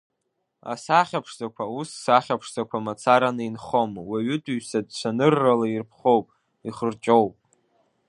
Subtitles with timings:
[0.71, 6.27] Асахьа ԥшӡақәа ус сахьа ԥшӡақәа мацараны инхом, уаҩытәыҩсатә цәаныррала ирԥхоуп,
[6.67, 7.33] ихырҷоуп…